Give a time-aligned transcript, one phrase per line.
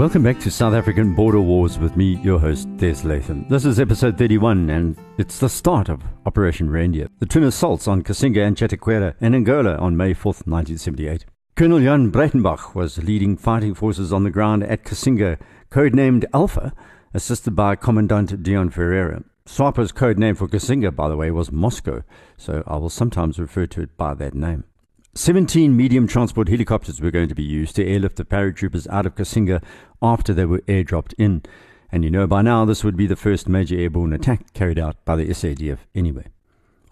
[0.00, 3.44] Welcome back to South African Border Wars with me, your host, Des Latham.
[3.50, 7.08] This is episode 31, and it's the start of Operation Reindeer.
[7.18, 11.26] The twin assaults on Kasinga and Chetiquera in Angola on May 4th, 1978.
[11.54, 15.38] Colonel Jan Breytenbach was leading fighting forces on the ground at Kasinga,
[15.70, 16.72] codenamed Alpha,
[17.12, 19.22] assisted by Commandant Deon Ferreira.
[19.44, 22.04] SWAPO's code name for Kasinga, by the way, was Moscow,
[22.38, 24.64] so I will sometimes refer to it by that name.
[25.14, 29.16] 17 medium transport helicopters were going to be used to airlift the paratroopers out of
[29.16, 29.60] Kasinga
[30.00, 31.42] after they were airdropped in.
[31.90, 35.04] And you know by now this would be the first major airborne attack carried out
[35.04, 36.26] by the SADF anyway.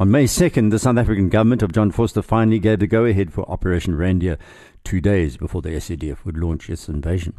[0.00, 3.32] On May 2nd, the South African government of John Vorster finally gave the go ahead
[3.32, 4.36] for Operation Reindeer
[4.82, 7.34] two days before the SADF would launch its invasion.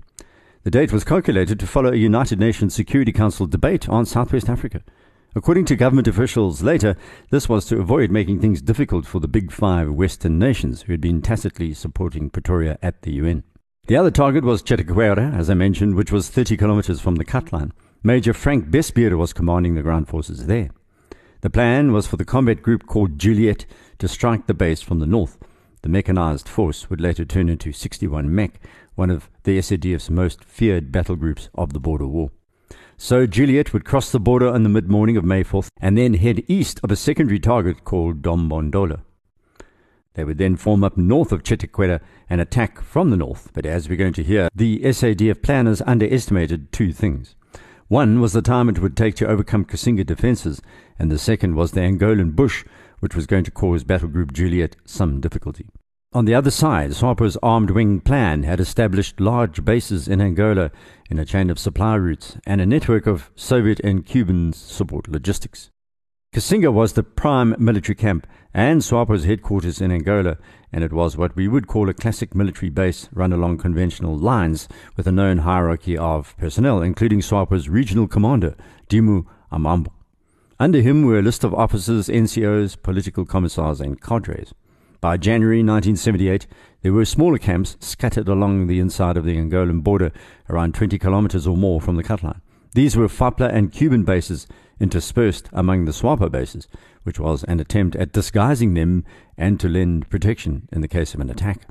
[0.63, 4.81] The date was calculated to follow a United Nations Security Council debate on Southwest Africa.
[5.35, 6.95] According to government officials later,
[7.29, 11.01] this was to avoid making things difficult for the big five Western nations who had
[11.01, 13.43] been tacitly supporting Pretoria at the UN.
[13.87, 17.53] The other target was Chetiquera, as I mentioned, which was 30 kilometers from the cut
[17.53, 17.73] line.
[18.01, 20.71] Major Frank Bestbier was commanding the ground forces there.
[21.41, 23.65] The plan was for the combat group called Juliet
[23.99, 25.37] to strike the base from the north.
[25.83, 28.59] The mechanized force would later turn into 61 Mech,
[28.95, 32.31] one of the SADF's most feared battle groups of the border war.
[32.97, 36.15] So Juliet would cross the border on the mid morning of May 4th and then
[36.15, 39.01] head east of a secondary target called Dombondola.
[40.15, 43.51] They would then form up north of Chetiquera and attack from the north.
[43.53, 47.35] But as we're going to hear, the SADF planners underestimated two things.
[47.87, 50.61] One was the time it would take to overcome Kasinga defenses,
[50.99, 52.65] and the second was the Angolan bush,
[52.99, 55.69] which was going to cause Battle Group Juliet some difficulty.
[56.11, 60.71] On the other side, SWAPO's armed wing plan had established large bases in Angola
[61.07, 65.69] in a chain of supply routes and a network of Soviet and Cuban support logistics.
[66.33, 70.39] Kasinga was the prime military camp and SWAPO's headquarters in Angola,
[70.73, 74.67] and it was what we would call a classic military base run along conventional lines
[74.97, 78.55] with a known hierarchy of personnel, including SWAPO's regional commander,
[78.89, 79.91] Dimo Hamaambo.
[80.59, 84.55] Under him were a list of officers, NCOs, political commissars, and cadres.
[85.01, 86.45] By January 1978,
[86.81, 90.11] there were smaller camps scattered along the inside of the Angolan border,
[90.49, 92.41] around 20 kilometers or more from the cut line.
[92.73, 94.45] These were FAPLA and Cuban bases
[94.79, 96.67] interspersed among the SWAPO bases,
[97.03, 99.05] which was an attempt at disguising them
[99.37, 101.61] and to lend protection in the case of an attack.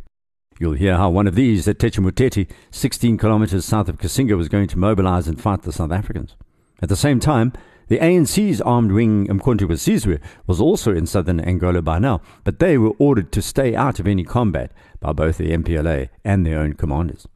[0.58, 4.68] You'll hear how one of these at Techamutete, 16 kilometers south of Kasinga, was going
[4.68, 6.34] to mobilize and fight the South Africans.
[6.82, 7.52] At the same time,
[7.88, 12.76] the ANC's armed wing Umkhonto Sizwe was also in southern Angola by now, but they
[12.78, 16.74] were ordered to stay out of any combat by both the MPLA and their own
[16.74, 17.26] commanders.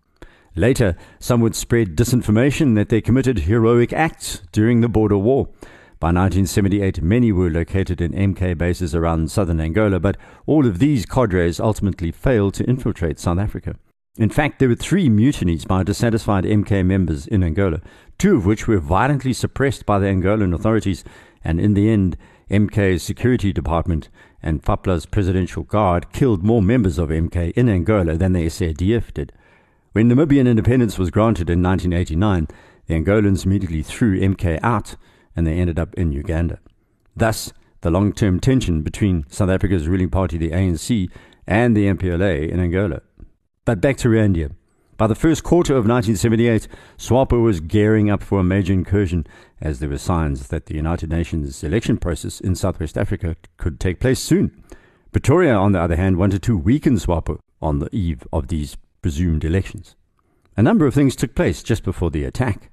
[0.54, 5.48] Later, some would spread disinformation that they committed heroic acts during the border war.
[5.98, 11.06] By 1978, many were located in MK bases around southern Angola, but all of these
[11.06, 13.76] cadres ultimately failed to infiltrate South Africa.
[14.18, 17.80] In fact, there were three mutinies by dissatisfied MK members in Angola,
[18.18, 21.02] two of which were violently suppressed by the Angolan authorities,
[21.42, 22.18] and in the end,
[22.50, 24.10] MK's security department
[24.42, 29.32] and FAPLA's presidential guard killed more members of MK in Angola than the SADF did.
[29.92, 32.48] When Namibian independence was granted in 1989,
[32.86, 34.96] the Angolans immediately threw MK out
[35.34, 36.58] and they ended up in Uganda.
[37.16, 41.10] Thus, the long term tension between South Africa's ruling party, the ANC,
[41.46, 43.00] and the MPLA in Angola.
[43.64, 44.50] But back to Reindeer.
[44.96, 49.24] By the first quarter of 1978, SWAPO was gearing up for a major incursion
[49.60, 54.00] as there were signs that the United Nations election process in Southwest Africa could take
[54.00, 54.64] place soon.
[55.12, 59.44] Pretoria, on the other hand, wanted to weaken SWAPO on the eve of these presumed
[59.44, 59.94] elections.
[60.56, 62.68] A number of things took place just before the attack.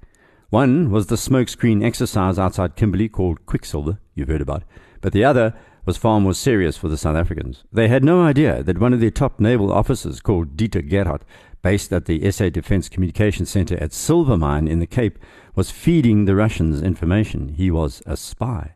[0.48, 4.64] One was the smokescreen exercise outside Kimberley called Quicksilver, you've heard about,
[5.00, 5.54] but the other
[5.84, 7.64] was far more serious for the South Africans.
[7.72, 11.22] They had no idea that one of their top naval officers, called Dieter Gerhardt,
[11.62, 15.18] based at the SA Defense Communications Center at Silvermine in the Cape,
[15.54, 17.50] was feeding the Russians information.
[17.50, 18.74] He was a spy.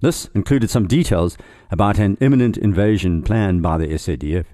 [0.00, 1.36] This included some details
[1.70, 4.46] about an imminent invasion planned by the SADF.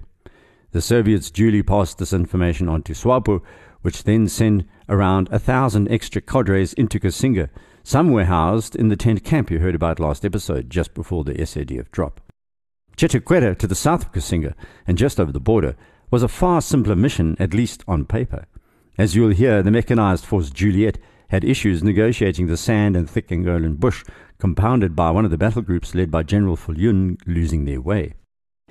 [0.71, 3.41] The Soviets duly passed this information on to SWAPO,
[3.81, 7.49] which then sent around a thousand extra cadres into Kasinga.
[7.87, 11.35] Some were housed in the tent camp you heard about last episode, just before the
[11.35, 12.19] SADF drop.
[12.97, 14.55] Chetiquera, to the south of Kasinga
[14.87, 15.75] and just over the border,
[16.09, 18.47] was a far simpler mission, at least on paper.
[18.97, 20.97] As you'll hear, the mechanized force Juliet
[21.27, 24.03] had issues negotiating the sand and thick Angolan bush,
[24.39, 28.15] compounded by one of the battle groups led by General Viljoen losing their way.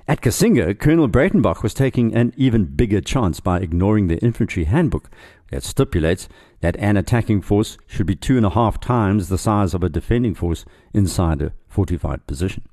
[0.09, 5.09] At Kasinga, Colonel Breytenbach was taking an even bigger chance by ignoring the infantry handbook
[5.51, 6.27] that stipulates
[6.61, 9.89] that an attacking force should be two and a half times the size of a
[9.89, 12.63] defending force inside a fortified position.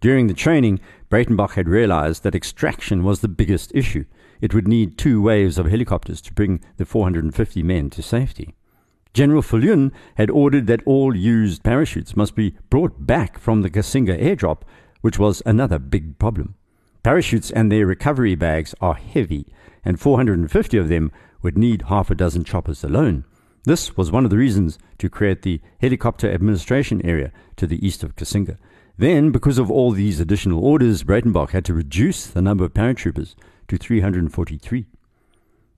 [0.00, 0.80] During the training,
[1.10, 4.04] Breytenbach had realized that extraction was the biggest issue.
[4.40, 8.54] it would need two waves of helicopters to bring the 450 men to safety.
[9.14, 14.20] General Viljoen had ordered that all used parachutes must be brought back from the Kasinga
[14.20, 14.58] airdrop,
[15.00, 16.54] which was another big problem.
[17.02, 19.46] Parachutes and their recovery bags are heavy,
[19.84, 21.10] and 450 of them
[21.42, 23.24] would need half a dozen choppers alone.
[23.64, 28.04] This was one of the reasons to create the helicopter administration area to the east
[28.04, 28.56] of Kasinga.
[28.96, 33.34] Then, because of all these additional orders, Breytenbach had to reduce the number of paratroopers
[33.68, 34.86] to 343.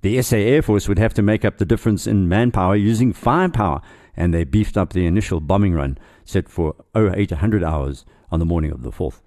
[0.02, 3.80] The SA Air Force would have to make up the difference in manpower using firepower,
[4.16, 8.70] and they beefed up the initial bombing run set for 0800 hours on the morning
[8.70, 9.22] of the 4th.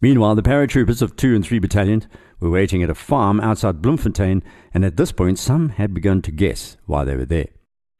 [0.00, 2.08] Meanwhile, the paratroopers of 2 and 3 battalions
[2.40, 4.42] were waiting at a farm outside Bloemfontein,
[4.74, 7.48] and at this point some had begun to guess why they were there.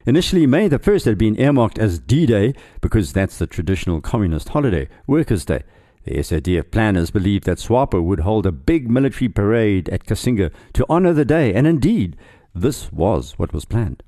[0.06, 4.48] Initially, May the 1st had been earmarked as D Day because that's the traditional communist
[4.48, 5.62] holiday, Workers' Day.
[6.04, 10.86] The SADF planners believed that SWAPO would hold a big military parade at Kasinga to
[10.88, 12.16] honor the day, and indeed,
[12.54, 14.02] this was what was planned.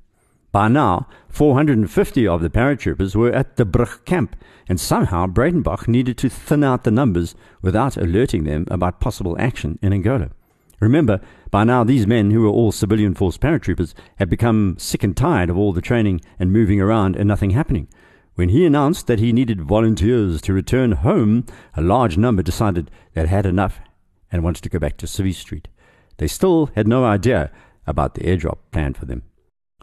[0.53, 4.35] By now, 450 of the paratroopers were at the Brug camp,
[4.69, 7.33] and somehow Breytenbach needed to thin out the numbers
[7.63, 10.29] without alerting them about possible action in Angola.
[10.79, 15.17] Remember, by now these men, who were all civilian force paratroopers, had become sick and
[15.17, 17.87] tired of all the training and moving around and nothing happening.
[18.35, 23.25] When he announced that he needed volunteers to return home, a large number decided they
[23.25, 23.79] had enough
[24.31, 25.67] and wanted to go back to Civvy Street.
[26.17, 27.49] They still had no idea
[27.87, 29.23] about the airdrop planned for them.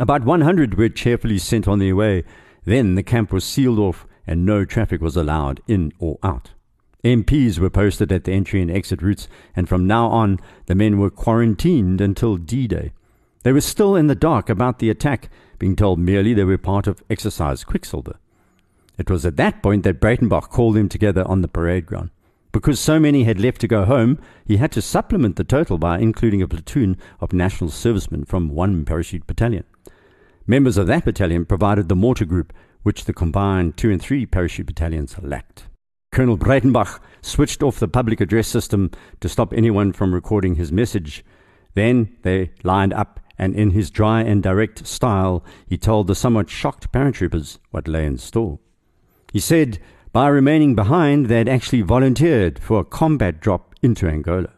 [0.01, 2.25] About 100 were cheerfully sent on their way.
[2.65, 6.53] Then the camp was sealed off and no traffic was allowed in or out.
[7.05, 10.99] MPs were posted at the entry and exit routes, and from now on, the men
[10.99, 12.93] were quarantined until D Day.
[13.43, 16.87] They were still in the dark about the attack, being told merely they were part
[16.87, 18.19] of Exercise Quicksilver.
[18.97, 22.09] It was at that point that Breytenbach called them together on the parade ground.
[22.53, 25.99] Because so many had left to go home, he had to supplement the total by
[25.99, 29.65] including a platoon of national servicemen from one parachute battalion.
[30.51, 32.53] Members of that battalion provided the mortar group,
[32.83, 35.69] which the combined 2 and 3 parachute battalions lacked.
[36.11, 41.25] Colonel Breytenbach switched off the public address system to stop anyone from recording his message.
[41.75, 46.51] Then they lined up, and in his dry and direct style, he told the somewhat
[46.51, 48.59] shocked paratroopers what lay in store.
[49.33, 49.79] He said
[50.13, 54.51] by remaining behind, they had actually volunteered for a combat drop into Angola.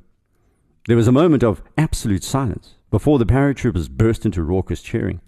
[0.89, 5.21] There was a moment of absolute silence before the paratroopers burst into raucous cheering.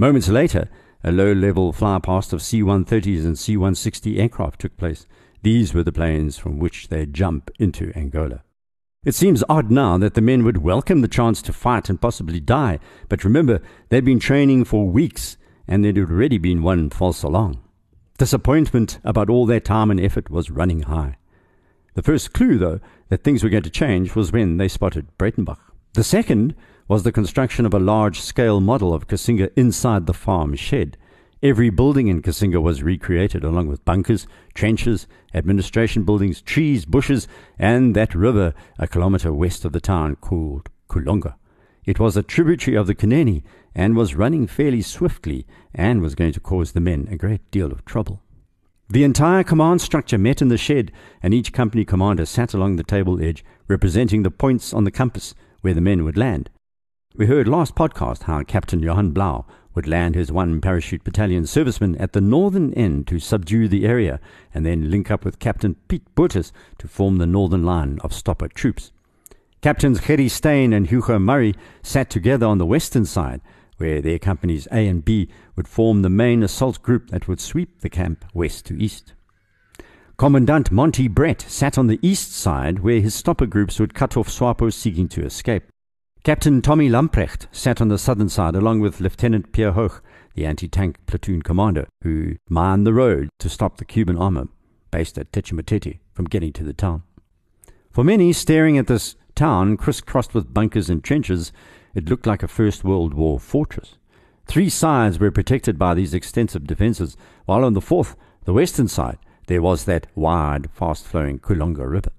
[0.00, 0.70] Moments later,
[1.02, 5.08] a low level flypast of C 130s and C 160 aircraft took place.
[5.42, 8.44] These were the planes from which they jump into Angola.
[9.04, 12.38] It seems odd now that the men would welcome the chance to fight and possibly
[12.38, 12.78] die,
[13.08, 15.36] but remember, they'd been training for weeks
[15.66, 17.60] and there'd already been one false alarm.
[18.18, 21.16] Disappointment about all their time and effort was running high.
[21.94, 22.78] The first clue, though,
[23.08, 25.58] that things were going to change was when they spotted Breytenbach.
[25.94, 26.54] The second
[26.88, 30.96] was the construction of a large scale model of Kasinga inside the farm shed.
[31.42, 37.94] Every building in Kasinga was recreated, along with bunkers, trenches, administration buildings, trees, bushes, and
[37.94, 41.34] that river a kilometre west of the town called Kulonga.
[41.84, 43.42] It was a tributary of the Kunene
[43.74, 47.70] and was running fairly swiftly and was going to cause the men a great deal
[47.70, 48.22] of trouble.
[48.90, 50.90] The entire command structure met in the shed,
[51.22, 55.34] and each company commander sat along the table edge, representing the points on the compass
[55.60, 56.48] where the men would land.
[57.16, 61.96] We heard last podcast how Captain Johann Blaauw would land his one parachute battalion servicemen
[61.96, 64.20] at the northern end to subdue the area,
[64.54, 66.44] and then link up with Captain Pete Botha
[66.78, 68.92] to form the northern line of stopper troops.
[69.62, 73.40] Captains Gerry Steyn and Hugo Murray sat together on the western side,
[73.78, 77.80] where their companies A and B would form the main assault group that would sweep
[77.80, 79.14] the camp west to east.
[80.18, 84.28] Commandant Monty Brett sat on the east side, where his stopper groups would cut off
[84.28, 85.64] SWAPO seeking to escape.
[86.28, 90.02] Captain Tommy Lamprecht sat on the southern side along with Lieutenant Pierre Hoch,
[90.34, 94.48] the anti-tank platoon commander, who mined the road to stop the Cuban armor
[94.90, 97.02] based at Techamutete from getting to the town.
[97.90, 101.50] For many, staring at this town crisscrossed with bunkers and trenches,
[101.94, 103.96] it looked like a First World War fortress.
[104.44, 107.16] Three sides were protected by these extensive defences,
[107.46, 109.16] while on the fourth, the western side,
[109.46, 112.10] there was that wide, fast-flowing Kulonga River.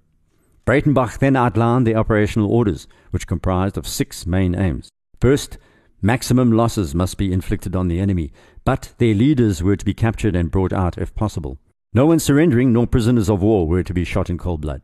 [0.65, 4.89] Breytenbach then outlined the operational orders, which comprised of six main aims.
[5.19, 5.57] First,
[6.01, 8.31] maximum losses must be inflicted on the enemy,
[8.63, 11.57] but their leaders were to be captured and brought out if possible.
[11.93, 14.81] No one surrendering nor prisoners of war were to be shot in cold blood.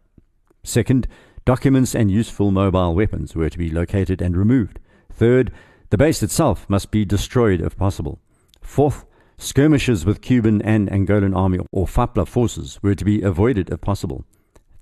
[0.63, 1.07] Second,
[1.45, 4.79] documents and useful mobile weapons were to be located and removed.
[5.11, 5.51] Third,
[5.91, 8.19] the base itself must be destroyed if possible.
[8.61, 9.05] Fourth,
[9.37, 14.25] skirmishes with Cuban and Angolan army or FAPLA forces were to be avoided if possible.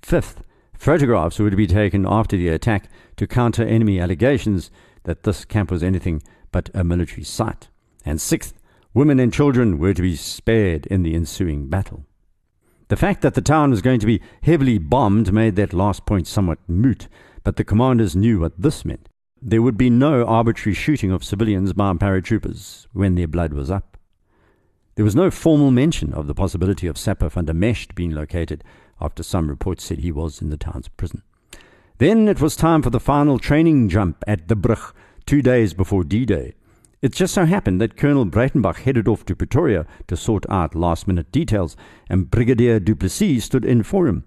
[0.01, 0.41] Fifth,
[0.73, 4.71] Photographs were to be taken after the attack to counter enemy allegations
[5.03, 7.69] that this camp was anything but a military site.
[8.05, 8.53] And sixth,
[8.93, 12.05] women and children were to be spared in the ensuing battle.
[12.89, 16.27] The fact that the town was going to be heavily bombed made that last point
[16.27, 17.07] somewhat moot,
[17.43, 19.09] but the commanders knew what this meant.
[19.41, 23.97] There would be no arbitrary shooting of civilians by paratroopers when their blood was up.
[24.95, 28.63] There was no formal mention of the possibility of Sapper van der being located,
[29.03, 31.21] after some reports said he was in the town's prison.
[31.97, 34.93] Then it was time for the final training jump at the Brug,
[35.25, 36.55] two days before D Day.
[37.01, 41.05] It just so happened that Colonel Breytenbach headed off to Pretoria to sort out last
[41.05, 41.75] minute details,
[42.09, 44.23] and Brigadier Duplessis stood in for him.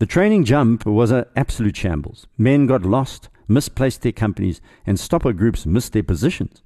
[0.00, 2.26] The training jump was an absolute shambles.
[2.36, 6.62] Men got lost, misplaced their companies, and stopper groups missed their positions.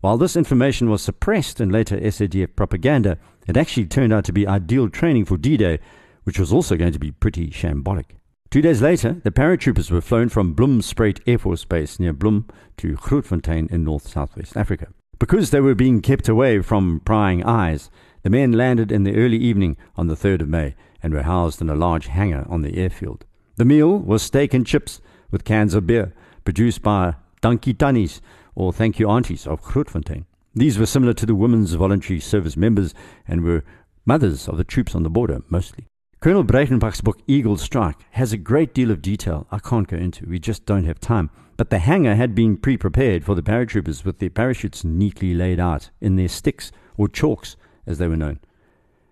[0.00, 4.46] While this information was suppressed in later SADF propaganda, it actually turned out to be
[4.46, 5.80] ideal training for D Day,
[6.28, 8.18] which was also going to be pretty shambolic.
[8.50, 12.96] Two days later, the paratroopers were flown from Bloemspruit Air Force Base near Bloem to
[12.96, 14.88] Grootfontein in north southwest Africa.
[15.18, 17.88] Because they were being kept away from prying eyes,
[18.24, 21.62] the men landed in the early evening on the 3rd of May and were housed
[21.62, 23.24] in a large hangar on the airfield.
[23.56, 26.12] The meal was steak and chips with cans of beer,
[26.44, 28.20] produced by Dankie Tannies,
[28.54, 30.26] or Thank You Aunties of Grootfontein.
[30.54, 32.92] These were similar to the Women's Voluntary Service members
[33.26, 33.64] and were
[34.04, 35.86] mothers of the troops on the border, mostly.
[36.20, 40.28] Colonel Breytenbach's book, Eagle Strike, has a great deal of detail I can't go into.
[40.28, 41.30] We just don't have time.
[41.56, 45.60] But the hangar had been pre prepared for the paratroopers with their parachutes neatly laid
[45.60, 47.54] out in their sticks, or chalks,
[47.86, 48.40] as they were known.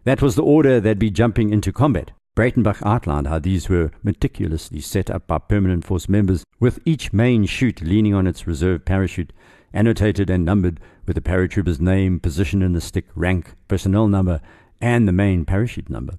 [0.03, 2.11] That was the order they'd be jumping into combat.
[2.35, 7.47] Breytenbach outlined how these were meticulously set up by permanent force members, with each main
[7.47, 9.33] chute leaning on its reserve parachute,
[9.73, 14.41] annotated and numbered with the paratrooper's name, position in the stick, rank, personnel number,
[14.81, 16.19] and the main parachute number.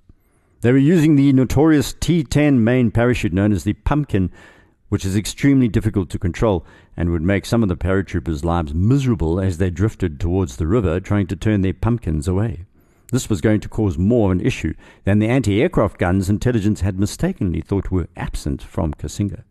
[0.62, 4.32] They were using the notorious T10 main parachute known as the pumpkin,
[4.90, 9.40] which is extremely difficult to control and would make some of the paratroopers' lives miserable
[9.40, 12.66] as they drifted towards the river trying to turn their pumpkins away.
[13.12, 14.74] This was going to cause more of an issue
[15.04, 19.44] than the anti-aircraft guns intelligence had mistakenly thought were absent from Kasinga.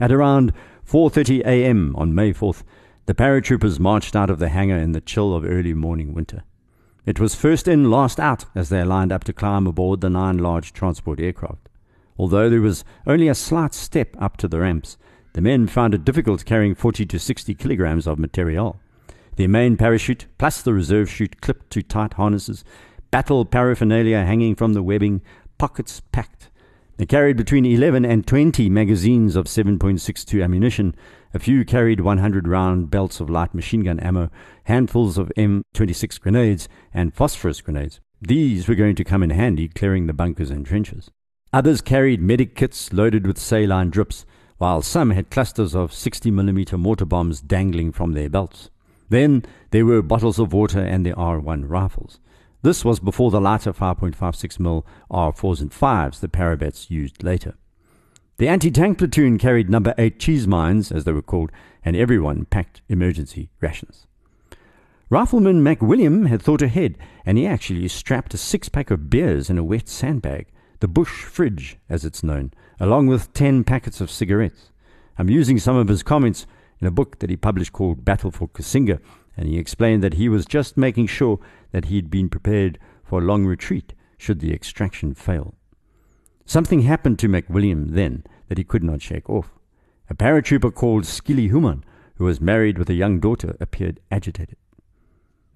[0.00, 0.52] At around
[0.86, 1.94] 4:30 a.m.
[1.96, 2.64] on May 4th,
[3.06, 6.42] the paratroopers marched out of the hangar in the chill of early morning winter.
[7.06, 10.38] It was first in, last out as they lined up to climb aboard the nine
[10.38, 11.68] large transport aircraft.
[12.18, 14.98] Although there was only a slight step up to the ramps,
[15.34, 18.80] the men found it difficult carrying 40 to 60 kilograms of material.
[19.36, 22.64] Their main parachute, plus the reserve chute clipped to tight harnesses,
[23.12, 25.22] battle paraphernalia hanging from the webbing,
[25.58, 26.50] pockets packed.
[26.98, 30.94] They carried between 11 and 20 magazines of 7.62 ammunition.
[31.34, 34.30] A few carried 100 round belts of light machine gun ammo,
[34.64, 38.00] handfuls of M26 grenades, and phosphorus grenades.
[38.22, 41.10] These were going to come in handy clearing the bunkers and trenches.
[41.52, 44.24] Others carried medic kits loaded with saline drips,
[44.56, 48.70] while some had clusters of 60mm mortar bombs dangling from their belts.
[49.10, 52.18] Then there were bottles of water and the R1 rifles.
[52.66, 57.54] This was before the lighter 5.56mm R4s and 5s the Parabats used later.
[58.38, 61.52] The anti tank platoon carried number 8 cheese mines, as they were called,
[61.84, 64.08] and everyone packed emergency rations.
[65.10, 69.58] Rifleman MacWilliam had thought ahead, and he actually strapped a six pack of beers in
[69.58, 70.48] a wet sandbag,
[70.80, 74.72] the bush fridge, as it's known, along with 10 packets of cigarettes.
[75.16, 76.48] I'm using some of his comments
[76.80, 78.98] in a book that he published called Battle for Kasinga,
[79.36, 81.38] and he explained that he was just making sure
[81.72, 85.54] that he'd been prepared for a long retreat should the extraction fail.
[86.44, 89.50] Something happened to MacWilliam then that he could not shake off.
[90.08, 94.56] A paratrooper called Skilly Human, who was married with a young daughter, appeared agitated.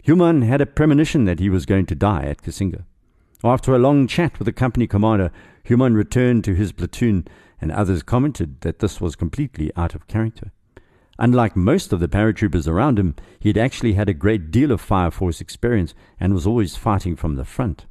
[0.03, 2.85] Human had a premonition that he was going to die at Kasinga.
[3.45, 5.31] After a long chat with the company commander,
[5.65, 7.27] Human returned to his platoon,
[7.61, 10.53] and others commented that this was completely out of character.
[11.23, 14.81] Unlike most of the paratroopers around him, he had actually had a great deal of
[14.81, 17.85] fire force experience and was always fighting from the front.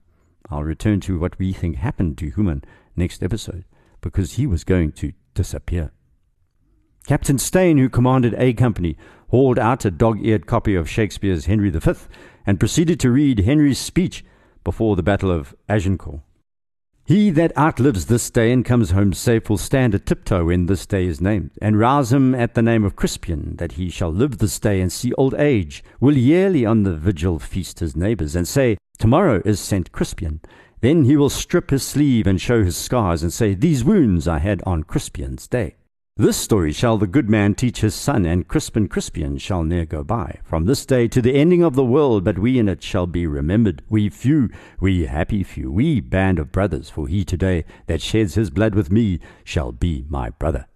[0.50, 2.64] I'll return to what we think happened to Human
[2.96, 3.66] next episode,
[4.02, 5.92] because he was going to disappear.
[7.06, 8.98] Captain Steyn, who commanded A Company,
[9.30, 11.94] hauled out a dog eared copy of Shakespeare's Henry V
[12.48, 14.26] and proceeded to read Henry's speech
[14.64, 16.22] before the Battle of Agincourt.
[17.10, 20.86] He that outlives this day and comes home safe will stand a tiptoe when this
[20.86, 24.38] day is named, and rouse him at the name of Crispian, that he shall live
[24.38, 28.48] this day and see old age, will yearly on the vigil feast his neighbours, and
[28.48, 29.92] say, Tomorrow is St.
[29.92, 30.40] Crispian.
[30.82, 34.38] Then he will strip his sleeve and show his scars, and say, These wounds I
[34.38, 35.78] had on Crispian's day.
[36.20, 40.04] This story shall the good man teach his son, and Crispin Crispian shall ne'er go
[40.04, 40.40] by.
[40.44, 43.26] From this day to the ending of the world, but we in it shall be
[43.26, 43.82] remembered.
[43.88, 44.50] We few,
[44.82, 48.92] we happy few, we band of brothers, for he today that sheds his blood with
[48.92, 50.68] me shall be my brother.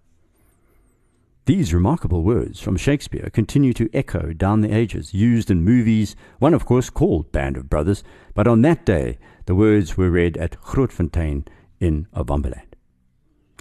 [1.44, 6.54] These remarkable words from Shakespeare continue to echo down the ages, used in movies, one
[6.54, 10.58] of course called Band of Brothers, but on that day the words were read at
[10.62, 11.46] Grootfontein
[11.80, 12.72] in Ovamboland.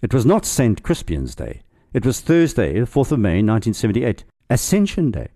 [0.02, 0.82] It was not St.
[0.82, 1.62] Crispian's Day.
[1.94, 5.28] It was Thursday, the 4th of May, 1978, Ascension Day.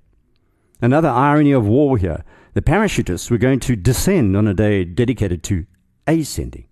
[0.82, 2.24] Another irony of war here.
[2.56, 5.68] The parachutists were going to descend on a day dedicated to
[6.08, 6.66] ascending.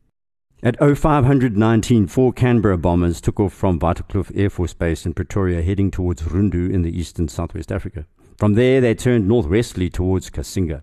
[0.63, 5.92] At 0519, four Canberra bombers took off from Waterkloof Air Force Base in Pretoria, heading
[5.92, 8.08] towards Rundu in the eastern southwest Africa.
[8.39, 10.82] From there, they turned northwesterly towards Kasinga.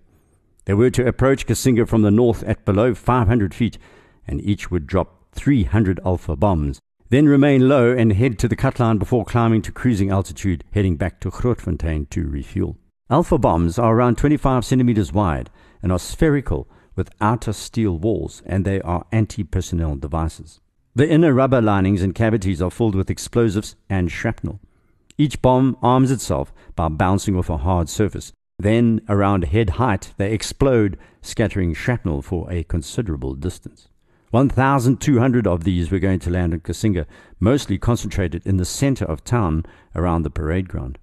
[0.67, 3.79] They were to approach Kasinga from the north at below 500 feet,
[4.29, 6.79] and each would drop 300 Alpha bombs,
[7.13, 11.21] then remain low and head to the cutline before climbing to cruising altitude, heading back
[11.21, 12.79] to Grootfontein to refuel.
[13.11, 15.51] Alpha bombs are around 25 centimeters wide
[15.83, 16.67] and are spherical
[16.97, 20.61] with outer steel walls, and they are anti personnel devices.
[20.95, 24.61] The inner rubber linings and cavities are filled with explosives and shrapnel.
[25.19, 28.33] Each bomb arms itself by bouncing off a hard surface.
[28.59, 33.89] Then, around head height, they explode, scattering shrapnel for a considerable distance.
[34.33, 37.05] 1,200 of these were going to land in Kasinga,
[37.39, 40.99] mostly concentrated in the center of town around the parade ground.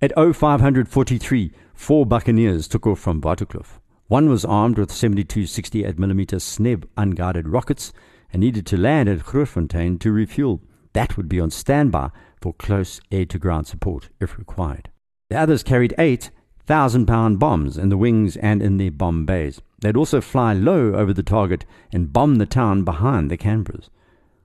[0.00, 3.80] At 0543, four buccaneers took off from Waterkloof.
[4.06, 7.92] One was armed with 72 68mm Sneb unguided rockets
[8.32, 10.62] and needed to land at Grootfontein to refuel.
[10.92, 14.88] That would be on standby for close air to ground support if required.
[15.30, 16.30] The others carried eight
[16.64, 19.60] thousand pound bombs in the wings and in their bomb bays.
[19.80, 23.88] They'd also fly low over the target and bomb the town behind the Canberras.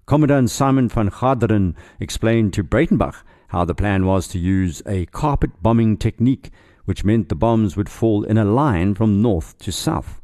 [0.06, 5.52] Commandant Simon van Garderen explained to Breytenbach how the plan was to use a carpet
[5.62, 6.52] bombing technique
[6.86, 10.22] which meant the bombs would fall in a line from north to south.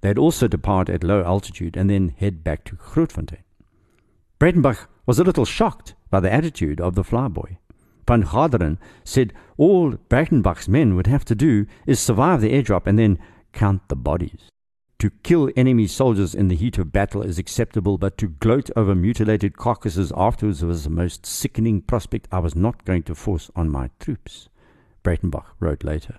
[0.00, 3.42] They'd also depart at low altitude and then head back to Grootfontein.
[4.38, 7.58] Breytenbach was a little shocked by the attitude of the flyboy.
[8.08, 12.98] Van Garderen said all Breytenbach's men would have to do is survive the airdrop and
[12.98, 13.18] then
[13.52, 14.50] count the bodies.
[15.00, 18.94] To kill enemy soldiers in the heat of battle is acceptable, but to gloat over
[18.94, 23.70] mutilated carcasses afterwards was the most sickening prospect I was not going to force on
[23.70, 24.50] my troops.
[25.02, 26.18] Breytenbach wrote later.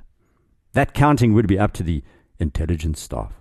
[0.74, 2.04] That counting would be up to the
[2.40, 3.34] intelligence staff.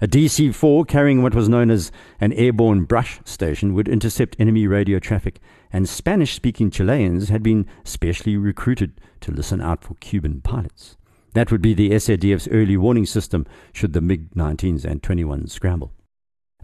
[0.00, 4.66] A DC 4 carrying what was known as an airborne brush station would intercept enemy
[4.66, 5.40] radio traffic,
[5.70, 10.96] and Spanish speaking Chileans had been specially recruited to listen out for Cuban pilots.
[11.34, 15.92] That would be the SADF's early warning system should the MiG 19s and 21s scramble.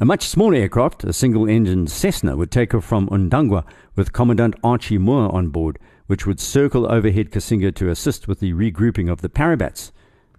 [0.01, 3.65] A much smaller aircraft, a single engine Cessna, would take off from Ondangwa
[3.97, 5.79] with Commandant Archie Moore on board
[6.09, 9.93] which would circle overhead Kasinga to assist with the regrouping of the Parabats,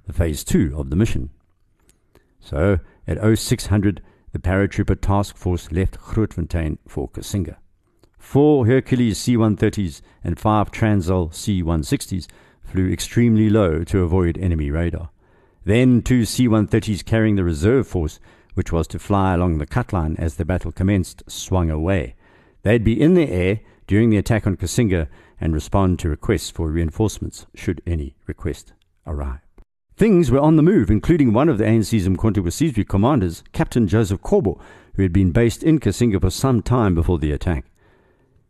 [0.05, 1.29] the phase two of the mission.
[2.39, 7.57] So, at 0600, the paratrooper task force left Grootfontein for Kasinga.
[8.17, 12.27] Four Hercules C 130s and five Transall C 160s
[12.69, 15.09] flew extremely low to avoid enemy radar.
[15.65, 18.19] Then two C 130s carrying the reserve force,
[18.53, 22.15] which was to fly along the cut line as the battle commenced, swung away.
[22.63, 25.07] They'd be in the air during the attack on Kasinga
[25.41, 28.73] and respond to requests for reinforcements should any request
[29.07, 29.39] arrive.
[29.97, 34.21] Things were on the move, including one of the ANC's Umkhonto we commanders, Captain Joseph
[34.21, 34.59] Corbo,
[34.95, 37.65] who had been based in Kasinga for some time before the attack.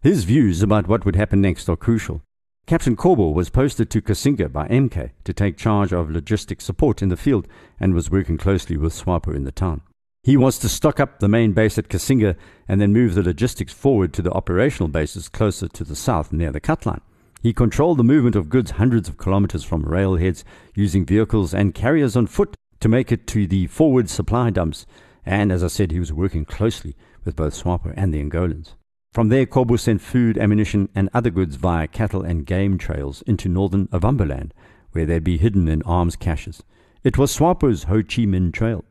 [0.02, 2.22] His views about what would happen next are crucial.
[2.70, 7.10] Captain Corbo was posted to Kasinga by MK to take charge of logistic support in
[7.10, 7.48] the field
[7.80, 9.82] and was working closely with SWAPO in the town.
[10.22, 12.36] He was to stock up the main base at Kasinga
[12.68, 16.52] and then move the logistics forward to the operational bases closer to the south near
[16.52, 17.02] the cut line.
[17.42, 20.44] He controlled the movement of goods hundreds of kilometers from railheads
[20.76, 24.86] using vehicles and carriers on foot to make it to the forward supply dumps.
[25.26, 28.76] And as I said, he was working closely with both SWAPO and the Angolans.
[29.12, 33.50] From there, Corbo sent food, ammunition, and other goods via cattle and game trails into
[33.50, 34.52] northern Ovamboland,
[34.92, 36.62] where they'd be hidden in arms caches.
[37.04, 38.86] It was SWAPO's Ho Chi Minh Trail.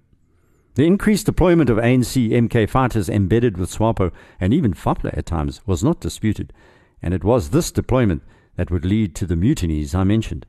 [0.75, 5.61] The increased deployment of ANC MK fighters embedded with SWAPO and even FAPLA at times
[5.67, 6.53] was not disputed,
[7.01, 8.23] and it was this deployment
[8.57, 10.47] that would lead to the mutinies I mentioned.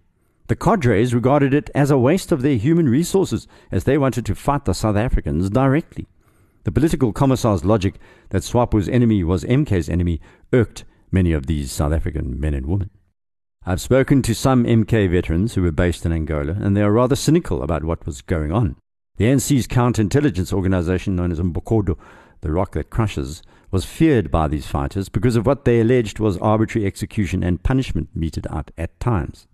[0.48, 4.36] The cadres regarded it as a waste of their human resources as they wanted to
[4.36, 6.08] fight the South Africans directly.
[6.64, 7.96] The political commissar's logic
[8.30, 10.20] that SWAPO's enemy was MK's enemy
[10.52, 12.90] irked many of these South African men and women.
[13.66, 17.16] I've spoken to some MK veterans who were based in Angola, and they are rather
[17.16, 18.76] cynical about what was going on.
[19.18, 21.98] The ANC's counterintelligence organization, known as Mbokodo,
[22.42, 23.42] the rock that crushes,
[23.72, 28.10] was feared by these fighters because of what they alleged was arbitrary execution and punishment
[28.16, 29.48] meted out at times.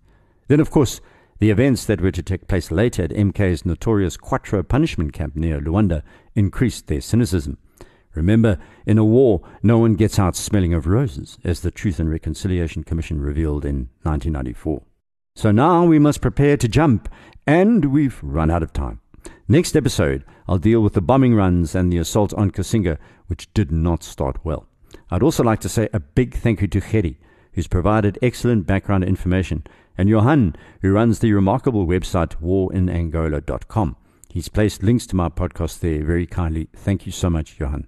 [0.48, 1.00] Then, of course,
[1.38, 5.60] the events that were to take place later at MK's notorious Quatro punishment camp near
[5.60, 6.02] Luanda
[6.34, 7.58] increased their cynicism.
[8.14, 12.10] Remember, in a war, no one gets out smelling of roses, as the Truth and
[12.10, 14.82] Reconciliation Commission revealed in 1994.
[15.34, 17.10] So now we must prepare to jump,
[17.46, 19.00] and we've run out of time.
[19.48, 22.96] Next episode, I'll deal with the bombing runs and the assault on Kasinga,
[23.26, 24.66] which did not start well.
[25.10, 27.16] I'd also like to say a big thank you to Kheri,
[27.52, 29.64] who's provided excellent background information,
[29.98, 33.96] and Johan, who runs the remarkable website warinangola.com.
[34.28, 36.68] He's placed links to my podcast there very kindly.
[36.74, 37.86] Thank you so much, Johan.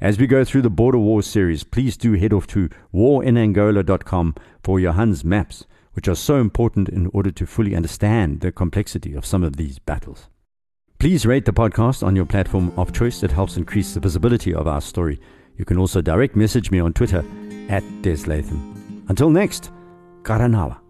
[0.00, 4.78] As we go through the Border War series, please do head off to warinangola.com for
[4.78, 9.42] Johan's maps, which are so important in order to fully understand the complexity of some
[9.42, 10.28] of these battles.
[11.00, 13.22] Please rate the podcast on your platform of choice.
[13.22, 15.20] It helps increase the visibility of our story.
[15.56, 17.24] You can also direct message me on Twitter
[17.68, 19.04] at Des Latham.
[19.08, 19.70] Until next,
[20.22, 20.87] Karanawa.